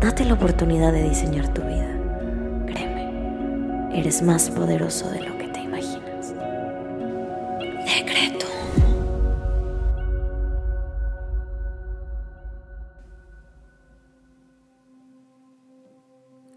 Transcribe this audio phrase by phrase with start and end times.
[0.00, 1.92] Date la oportunidad de diseñar tu vida.
[2.66, 6.34] Créeme, eres más poderoso de lo que te imaginas.
[7.84, 8.46] Decreto.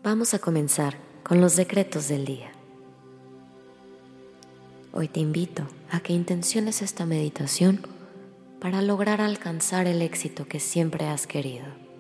[0.04, 2.52] Vamos a comenzar con los decretos del día.
[4.94, 7.88] Hoy te invito a que intenciones esta meditación
[8.60, 11.91] para lograr alcanzar el éxito que siempre has querido.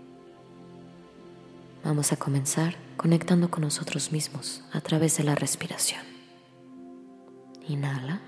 [1.83, 6.01] Vamos a comenzar conectando con nosotros mismos a través de la respiración.
[7.67, 8.21] Inhala.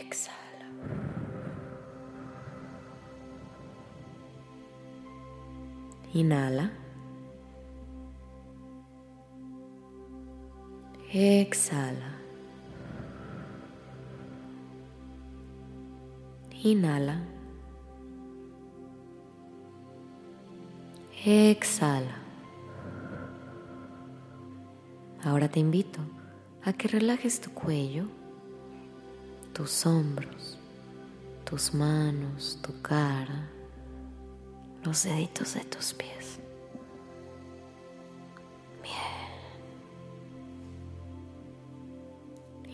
[0.00, 0.66] Exhala.
[6.12, 6.72] Inhala.
[11.12, 12.25] Exhala.
[16.66, 17.20] Inhala.
[21.24, 22.16] Exhala.
[25.22, 26.00] Ahora te invito
[26.64, 28.06] a que relajes tu cuello,
[29.52, 30.58] tus hombros,
[31.44, 33.48] tus manos, tu cara,
[34.84, 36.40] los deditos de tus pies.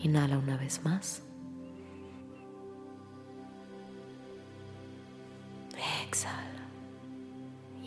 [0.01, 1.21] Inhala una vez más.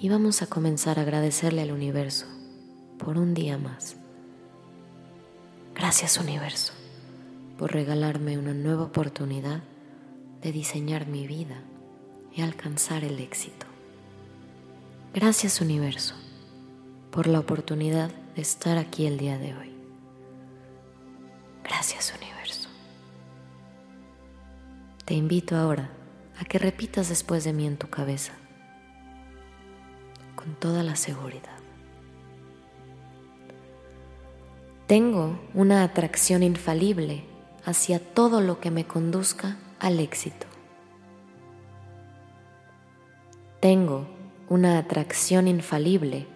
[0.07, 2.27] Y vamos a comenzar a agradecerle al universo
[2.97, 3.97] por un día más.
[5.75, 6.73] Gracias universo
[7.59, 9.65] por regalarme una nueva oportunidad
[10.43, 11.61] de diseñar mi vida
[12.33, 13.67] y alcanzar el éxito.
[15.13, 16.15] Gracias universo
[17.11, 19.75] por la oportunidad de estar aquí el día de hoy.
[21.65, 22.69] Gracias universo.
[25.05, 25.91] Te invito ahora
[26.39, 28.35] a que repitas después de mí en tu cabeza,
[30.47, 31.59] con toda la seguridad.
[34.87, 37.25] Tengo una atracción infalible
[37.65, 40.47] hacia todo lo que me conduzca al éxito.
[43.59, 44.07] Tengo
[44.49, 46.29] una atracción infalible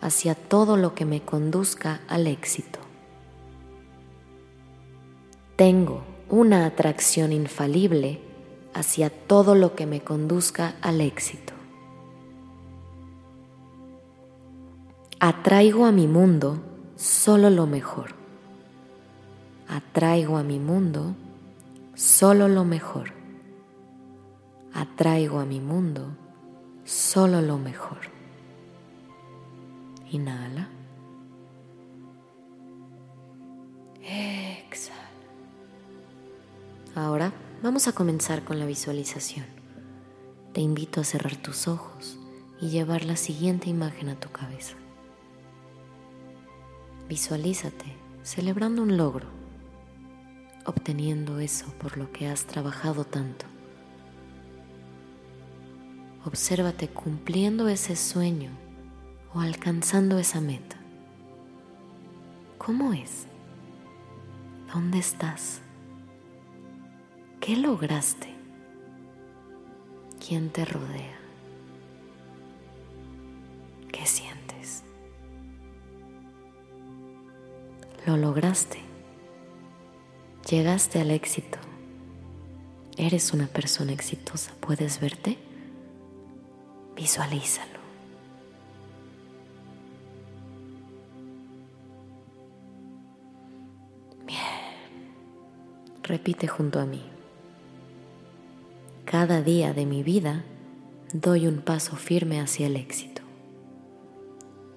[0.00, 2.78] hacia todo lo que me conduzca al éxito.
[5.56, 8.20] Tengo una atracción infalible
[8.72, 11.53] hacia todo lo que me conduzca al éxito.
[15.26, 16.62] Atraigo a mi mundo
[16.96, 18.14] solo lo mejor.
[19.66, 21.14] Atraigo a mi mundo
[21.94, 23.14] solo lo mejor.
[24.74, 26.14] Atraigo a mi mundo
[26.84, 28.00] solo lo mejor.
[30.10, 30.68] Inhala.
[34.02, 35.08] Exhala.
[36.94, 37.32] Ahora
[37.62, 39.46] vamos a comenzar con la visualización.
[40.52, 42.18] Te invito a cerrar tus ojos
[42.60, 44.74] y llevar la siguiente imagen a tu cabeza.
[47.08, 49.26] Visualízate celebrando un logro,
[50.64, 53.44] obteniendo eso por lo que has trabajado tanto.
[56.24, 58.50] Obsérvate cumpliendo ese sueño
[59.34, 60.76] o alcanzando esa meta.
[62.56, 63.26] ¿Cómo es?
[64.72, 65.60] ¿Dónde estás?
[67.38, 68.34] ¿Qué lograste?
[70.26, 71.23] ¿Quién te rodea?
[78.06, 78.78] Lo lograste.
[80.50, 81.58] Llegaste al éxito.
[82.98, 84.52] Eres una persona exitosa.
[84.60, 85.38] ¿Puedes verte?
[86.94, 87.80] Visualízalo.
[94.26, 94.38] Bien.
[96.02, 97.02] Repite junto a mí.
[99.06, 100.44] Cada día de mi vida
[101.14, 103.22] doy un paso firme hacia el éxito.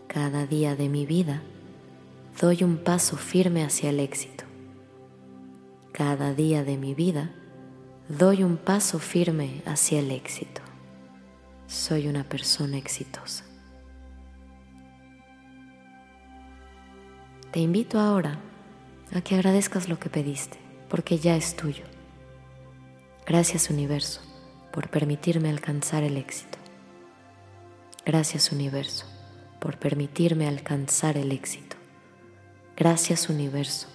[0.07, 1.41] Cada día de mi vida
[2.39, 4.43] doy un paso firme hacia el éxito.
[5.91, 7.31] Cada día de mi vida
[8.09, 10.61] doy un paso firme hacia el éxito.
[11.65, 13.43] Soy una persona exitosa.
[17.51, 18.39] Te invito ahora
[19.15, 21.85] a que agradezcas lo que pediste, porque ya es tuyo.
[23.25, 24.21] Gracias universo
[24.71, 26.59] por permitirme alcanzar el éxito.
[28.05, 29.05] Gracias universo
[29.59, 31.66] por permitirme alcanzar el éxito.
[32.77, 33.87] Gracias universo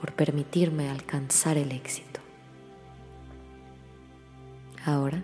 [0.00, 2.20] por permitirme alcanzar el éxito.
[4.82, 5.22] Ahora,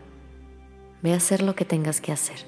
[1.02, 2.44] ve a hacer lo que tengas que hacer,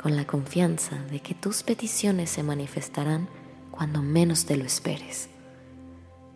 [0.00, 3.28] con la confianza de que tus peticiones se manifestarán
[3.72, 5.28] cuando menos te lo esperes.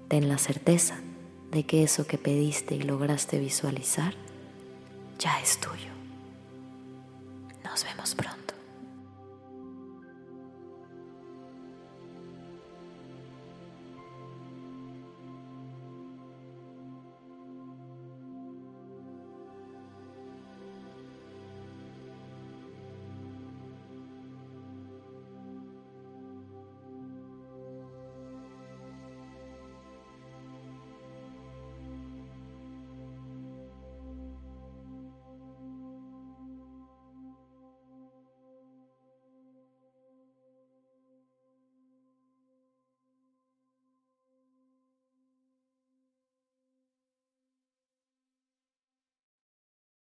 [0.08, 0.98] Ten la certeza
[1.52, 4.14] de que eso que pediste y lograste visualizar
[5.18, 5.92] ya es tuyo.
[7.64, 8.47] Nos vemos pronto.